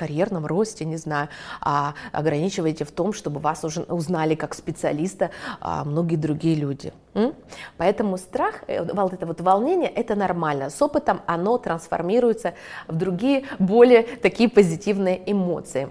[0.00, 1.28] карьерном росте, не знаю,
[1.60, 6.92] а ограничиваете в том, чтобы вас уже узнали как специалиста а многие другие люди.
[7.14, 7.34] М?
[7.76, 10.70] Поэтому страх, э, вот это вот волнение, это нормально.
[10.70, 12.54] С опытом оно трансформируется
[12.88, 15.90] в другие, более такие позитивные эмоции.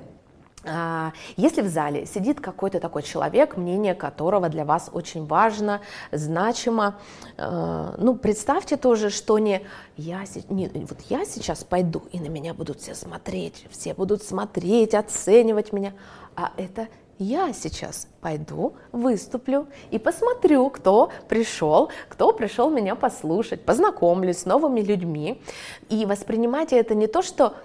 [0.71, 6.99] А, если в зале сидит какой-то такой человек, мнение которого для вас очень важно, значимо,
[7.38, 9.62] э, ну, представьте тоже, что не
[9.97, 14.93] я, не, вот я сейчас пойду, и на меня будут все смотреть, все будут смотреть,
[14.93, 15.93] оценивать меня,
[16.36, 24.39] а это я сейчас пойду, выступлю и посмотрю, кто пришел, кто пришел меня послушать, познакомлюсь
[24.39, 25.41] с новыми людьми.
[25.89, 27.55] И воспринимайте это не то, что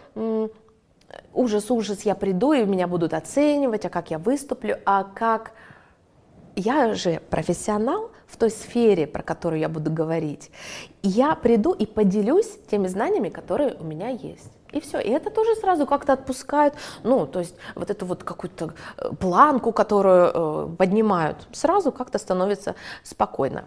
[1.32, 5.52] ужас, ужас, я приду, и меня будут оценивать, а как я выступлю, а как
[6.56, 10.50] я же профессионал в той сфере, про которую я буду говорить.
[11.02, 14.50] я приду и поделюсь теми знаниями, которые у меня есть.
[14.72, 14.98] И все.
[14.98, 16.74] И это тоже сразу как-то отпускают.
[17.04, 22.74] Ну, то есть вот эту вот какую-то э, планку, которую э, поднимают, сразу как-то становится
[23.04, 23.66] спокойно.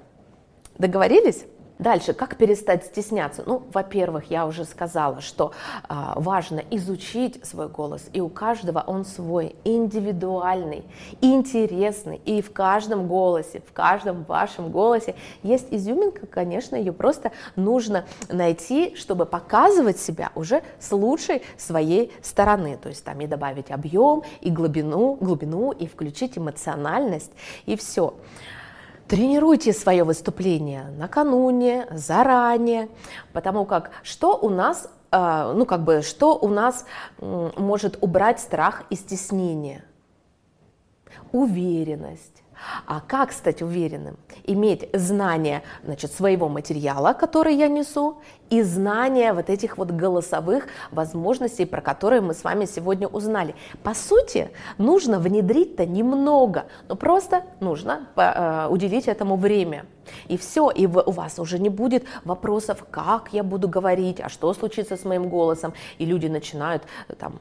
[0.77, 1.45] Договорились?
[1.79, 3.43] Дальше, как перестать стесняться?
[3.45, 5.51] Ну, во-первых, я уже сказала, что
[5.87, 10.83] а, важно изучить свой голос, и у каждого он свой, индивидуальный,
[11.21, 15.13] интересный, и в каждом голосе, в каждом вашем голосе
[15.43, 22.79] есть изюминка, конечно, ее просто нужно найти, чтобы показывать себя уже с лучшей своей стороны,
[22.81, 27.31] то есть там и добавить объем, и глубину, глубину, и включить эмоциональность,
[27.67, 28.15] и все.
[29.07, 32.89] Тренируйте свое выступление накануне, заранее,
[33.33, 36.85] потому как что у нас э, ну как бы, что у нас
[37.19, 39.83] может убрать страх и стеснение?
[41.31, 42.43] Уверенность
[42.85, 44.17] а как стать уверенным?
[44.43, 51.65] Иметь знание значит, своего материала, который я несу, и знание вот этих вот голосовых возможностей,
[51.65, 53.55] про которые мы с вами сегодня узнали.
[53.83, 59.85] По сути, нужно внедрить-то немного, но просто нужно э, уделить этому время.
[60.27, 64.53] И все, и у вас уже не будет вопросов, как я буду говорить, а что
[64.53, 65.73] случится с моим голосом.
[65.97, 66.83] И люди начинают
[67.19, 67.39] там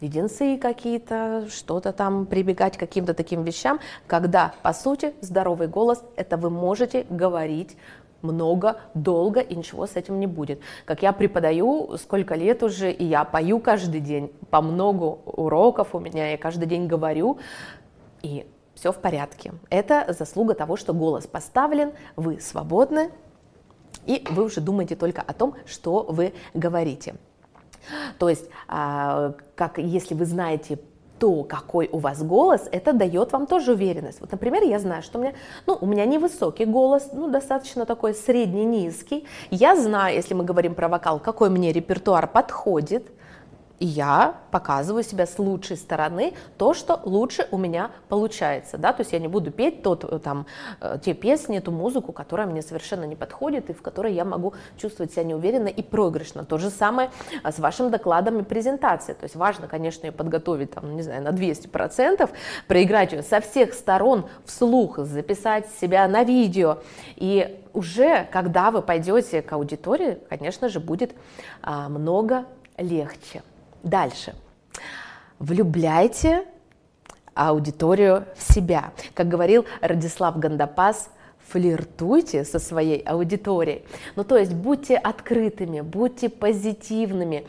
[0.00, 6.36] леденцы какие-то, что-то там, прибегать к каким-то таким вещам, когда, по сути, здоровый голос– это
[6.36, 7.76] вы можете говорить
[8.22, 10.60] много, долго, и ничего с этим не будет.
[10.84, 16.00] Как я преподаю, сколько лет уже, и я пою каждый день, по много уроков у
[16.00, 17.38] меня, я каждый день говорю,
[18.22, 19.52] и все в порядке.
[19.70, 23.10] Это заслуга того, что голос поставлен, вы свободны,
[24.06, 27.16] и вы уже думаете только о том, что вы говорите.
[28.18, 30.78] То есть, а, как если вы знаете
[31.18, 34.20] то, какой у вас голос, это дает вам тоже уверенность.
[34.20, 35.34] Вот, например, я знаю, что у меня,
[35.66, 39.26] ну, у меня невысокий голос, ну, достаточно такой средний-низкий.
[39.50, 43.10] Я знаю, если мы говорим про вокал, какой мне репертуар подходит,
[43.78, 49.02] и я показываю себя с лучшей стороны, то, что лучше у меня получается, да, то
[49.02, 50.46] есть я не буду петь тот, э, там,
[50.80, 54.54] э, те песни, ту музыку, которая мне совершенно не подходит и в которой я могу
[54.76, 56.44] чувствовать себя неуверенно и проигрышно.
[56.44, 57.10] То же самое
[57.44, 61.22] э, с вашим докладом и презентацией, то есть важно, конечно, ее подготовить, там, не знаю,
[61.22, 62.28] на 200%,
[62.66, 66.78] проиграть ее со всех сторон вслух, записать себя на видео,
[67.16, 71.14] и уже, когда вы пойдете к аудитории, конечно же, будет
[71.62, 72.44] а, много
[72.76, 73.42] легче.
[73.88, 74.34] Дальше.
[75.38, 76.44] Влюбляйте
[77.34, 78.92] аудиторию в себя.
[79.14, 81.08] Как говорил Радислав Гандапас,
[81.48, 83.86] флиртуйте со своей аудиторией.
[84.14, 87.46] Ну, то есть будьте открытыми, будьте позитивными.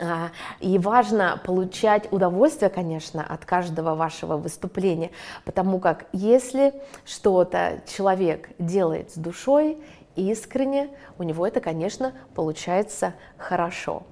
[0.00, 5.12] А, и важно получать удовольствие, конечно, от каждого вашего выступления,
[5.44, 6.74] потому как если
[7.04, 9.78] что-то человек делает с душой,
[10.16, 10.88] искренне,
[11.18, 14.02] у него это, конечно, получается хорошо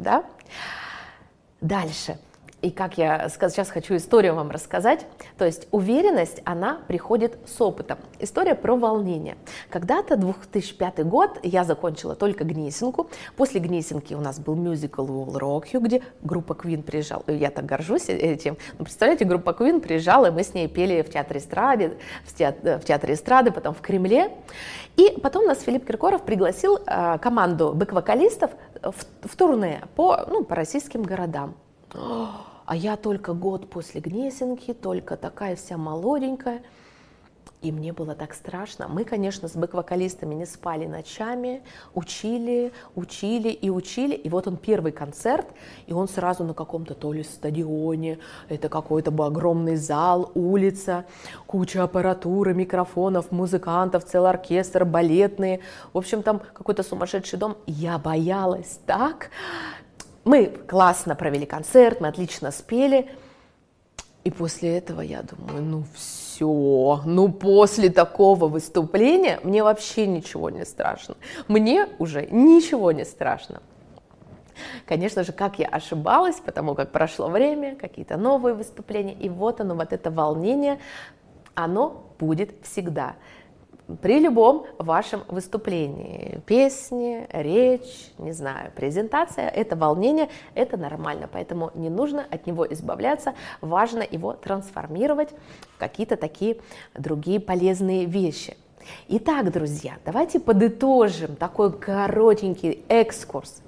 [0.00, 0.24] да?
[1.60, 2.18] Дальше.
[2.62, 5.06] И как я сейчас хочу историю вам рассказать.
[5.38, 7.98] То есть уверенность, она приходит с опытом.
[8.18, 9.36] История про волнение.
[9.70, 13.08] Когда-то 2005 год я закончила только Гнесинку.
[13.36, 17.24] После Гнесинки у нас был мюзикл Will Rock You, где группа Queen приезжала.
[17.28, 18.58] Я так горжусь этим.
[18.78, 21.96] Ну, представляете, группа Queen приезжала, и мы с ней пели в театре эстрады,
[22.26, 24.32] в театре, в театре эстрады, потом в Кремле.
[24.96, 28.50] И потом нас Филипп Киркоров пригласил э, команду бэк-вокалистов
[28.82, 31.54] в, в турне по, ну, по российским городам.
[31.92, 36.62] А я только год после Гнесинки, только такая вся молоденькая.
[37.62, 38.88] И мне было так страшно.
[38.88, 41.62] Мы, конечно, с бэк-вокалистами не спали ночами,
[41.94, 44.14] учили, учили и учили.
[44.14, 45.46] И вот он первый концерт,
[45.86, 48.18] и он сразу на каком-то то ли стадионе,
[48.48, 51.04] это какой-то бы огромный зал, улица,
[51.46, 55.60] куча аппаратуры, микрофонов, музыкантов, целый оркестр, балетные.
[55.92, 57.58] В общем, там какой-то сумасшедший дом.
[57.66, 59.30] Я боялась так.
[60.24, 63.10] Мы классно провели концерт, мы отлично спели.
[64.24, 70.64] И после этого я думаю, ну все, ну после такого выступления мне вообще ничего не
[70.64, 71.16] страшно.
[71.48, 73.62] Мне уже ничего не страшно.
[74.86, 79.74] Конечно же, как я ошибалась, потому как прошло время, какие-то новые выступления, и вот оно,
[79.74, 80.78] вот это волнение,
[81.54, 83.14] оно будет всегда
[83.96, 86.40] при любом вашем выступлении.
[86.46, 93.34] Песни, речь, не знаю, презентация, это волнение, это нормально, поэтому не нужно от него избавляться,
[93.60, 95.30] важно его трансформировать
[95.74, 96.58] в какие-то такие
[96.94, 98.56] другие полезные вещи.
[99.08, 103.62] Итак, друзья, давайте подытожим такой коротенький экскурс.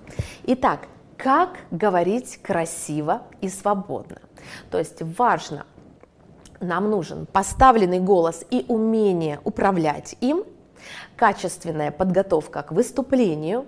[0.44, 4.18] Итак, как говорить красиво и свободно?
[4.70, 5.66] То есть важно
[6.62, 10.44] нам нужен поставленный голос и умение управлять им,
[11.16, 13.66] качественная подготовка к выступлению,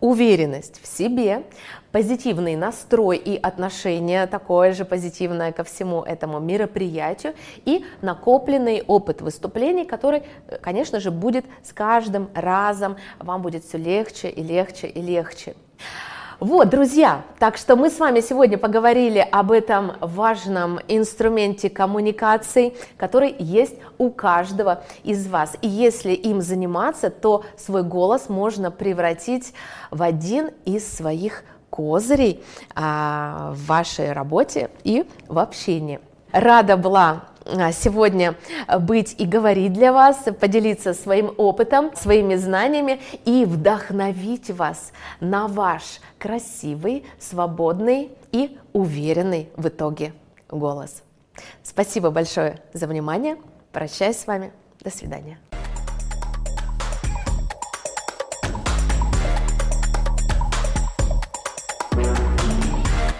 [0.00, 1.44] уверенность в себе,
[1.92, 7.34] позитивный настрой и отношение такое же позитивное ко всему этому мероприятию
[7.64, 10.22] и накопленный опыт выступлений, который,
[10.60, 15.54] конечно же, будет с каждым разом, вам будет все легче и легче и легче.
[16.40, 23.34] Вот, друзья, так что мы с вами сегодня поговорили об этом важном инструменте коммуникации, который
[23.40, 25.56] есть у каждого из вас.
[25.62, 29.52] И если им заниматься, то свой голос можно превратить
[29.90, 32.44] в один из своих козырей
[32.76, 35.98] а, в вашей работе и в общении.
[36.30, 37.24] Рада была
[37.72, 38.34] сегодня
[38.80, 46.00] быть и говорить для вас, поделиться своим опытом, своими знаниями и вдохновить вас на ваш
[46.18, 50.12] красивый, свободный и уверенный в итоге
[50.48, 51.02] голос.
[51.62, 53.36] Спасибо большое за внимание.
[53.72, 54.52] Прощаюсь с вами.
[54.80, 55.38] До свидания.